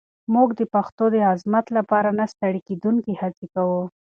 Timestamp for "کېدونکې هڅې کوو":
2.67-3.81